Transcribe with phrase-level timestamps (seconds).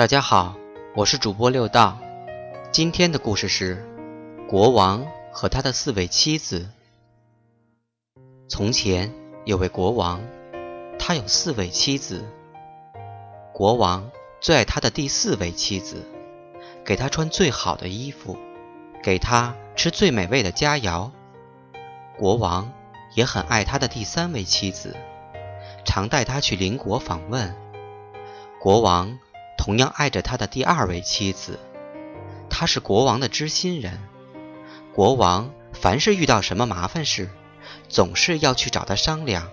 [0.00, 0.56] 大家好，
[0.96, 1.98] 我是主播六道。
[2.72, 3.86] 今天的故事是
[4.48, 6.70] 国王和他的四位妻子。
[8.48, 9.12] 从前
[9.44, 10.22] 有位国王，
[10.98, 12.24] 他有四位妻子。
[13.52, 16.02] 国王最爱他的第四位妻子，
[16.82, 18.38] 给他穿最好的衣服，
[19.02, 21.10] 给他吃最美味的佳肴。
[22.16, 22.72] 国王
[23.14, 24.96] 也很爱他的第三位妻子，
[25.84, 27.54] 常带他去邻国访问。
[28.58, 29.18] 国王。
[29.60, 31.60] 同样爱着他的第二位妻子，
[32.48, 34.00] 她是国王的知心人。
[34.94, 37.28] 国王凡是遇到什么麻烦事，
[37.86, 39.50] 总是要去找他商量，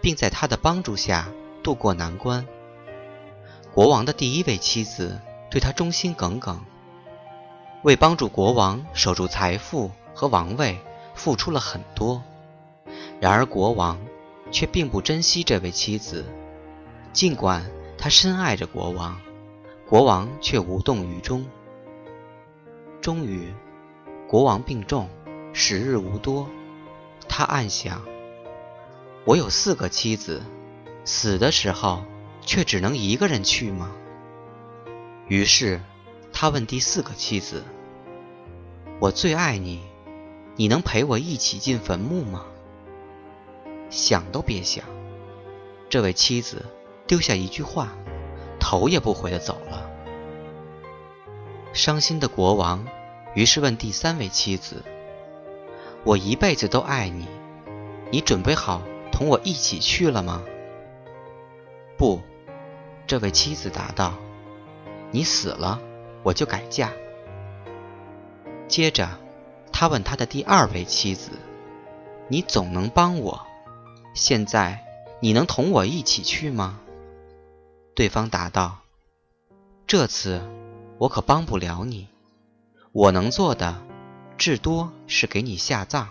[0.00, 1.28] 并在他的帮助下
[1.62, 2.46] 渡过难关。
[3.74, 5.20] 国王的第一位妻子
[5.50, 6.58] 对他忠心耿耿，
[7.82, 10.80] 为帮助国王守住财富和王位，
[11.14, 12.22] 付出了很多。
[13.20, 14.00] 然而国王
[14.50, 16.24] 却并不珍惜这位妻子，
[17.12, 19.20] 尽管他深爱着国王。
[19.92, 21.44] 国王却无动于衷。
[23.02, 23.52] 终于，
[24.26, 25.06] 国王病重，
[25.52, 26.48] 时日无多。
[27.28, 28.02] 他暗想：
[29.26, 30.40] 我有四个妻子，
[31.04, 32.04] 死的时候
[32.40, 33.92] 却只能一个人去吗？
[35.28, 35.78] 于是，
[36.32, 37.62] 他问第四个妻子
[38.98, 39.82] ：“我最爱你，
[40.56, 42.46] 你能陪我一起进坟墓吗？”
[43.90, 44.86] 想都别想！
[45.90, 46.64] 这位妻子
[47.06, 47.92] 丢下一句话。
[48.64, 49.81] 头也不回地走了。
[51.72, 52.86] 伤心的国王
[53.34, 54.82] 于是问第三位妻子
[56.04, 57.26] ：“我一辈子都爱你，
[58.10, 60.42] 你准备好同我一起去了吗
[61.96, 62.20] ？”“不。”
[63.06, 64.14] 这位妻子答道
[65.10, 65.80] ，“你死了，
[66.22, 66.92] 我就改嫁。”
[68.68, 69.08] 接着，
[69.72, 71.32] 他问他的第二位妻子
[72.28, 73.46] ：“你总能帮我，
[74.14, 74.84] 现在
[75.20, 76.78] 你能同我一起去吗？”
[77.94, 78.78] 对方答道
[79.86, 80.40] ：“这次
[81.02, 82.06] 我可帮不了你，
[82.92, 83.82] 我能做的
[84.38, 86.10] 至多是给你下葬。”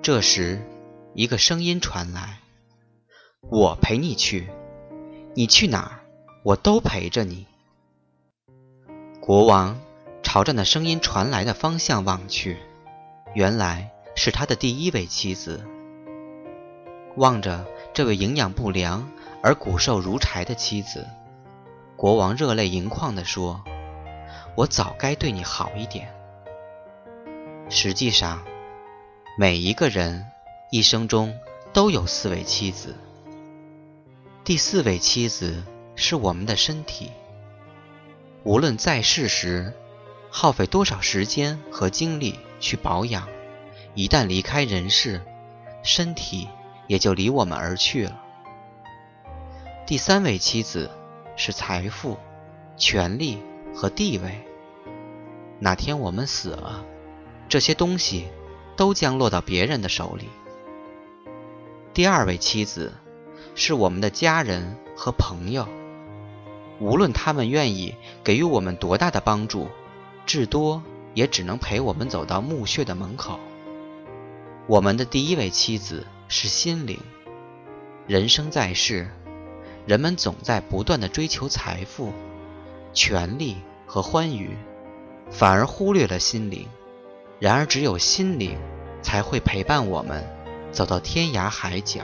[0.00, 0.64] 这时，
[1.12, 2.38] 一个声音传来
[3.50, 4.48] ：“我陪你去，
[5.34, 5.98] 你去哪儿，
[6.44, 7.46] 我都陪着你。”
[9.20, 9.80] 国王
[10.22, 12.58] 朝着那声音传来的方向望去，
[13.34, 15.66] 原来是他的第一位妻子。
[17.16, 17.66] 望着。
[17.92, 19.10] 这位营养不良
[19.42, 21.04] 而骨瘦如柴的妻子，
[22.00, 23.62] 国王热泪盈眶地说
[24.56, 26.10] ：“我早该对你好一点。”
[27.68, 28.42] 实际上，
[29.36, 30.24] 每一个人
[30.70, 31.38] 一生中
[31.74, 32.96] 都有四位妻子。
[34.44, 35.62] 第四位妻子
[35.94, 37.12] 是我们的身体。
[38.44, 39.74] 无论在世时
[40.30, 43.28] 耗费多少时间和精力去保养，
[43.94, 45.20] 一旦离开人世，
[45.82, 46.48] 身体。
[46.86, 48.20] 也就离我们而去了。
[49.86, 50.90] 第三位妻子
[51.40, 52.18] 是财富、
[52.76, 53.38] 权力
[53.74, 54.44] 和地位。
[55.58, 56.84] 哪天我们死了，
[57.48, 58.26] 这些东西
[58.76, 60.28] 都将落到别人的手里。
[61.94, 62.92] 第二位妻子
[63.54, 65.66] 是我们的家人和朋友，
[66.78, 69.68] 无论他们愿意给予我们多大的帮助，
[70.26, 70.82] 至多
[71.14, 73.40] 也只能陪我们走到墓穴的门口。
[74.66, 76.06] 我们的第一位妻子。
[76.32, 76.96] 是心灵。
[78.06, 79.10] 人生在世，
[79.86, 82.12] 人们总在不断的追求财富、
[82.92, 84.56] 权力和欢愉，
[85.30, 86.68] 反而忽略了心灵。
[87.38, 88.58] 然而，只有心灵
[89.02, 90.24] 才会陪伴我们
[90.70, 92.02] 走到天涯海角。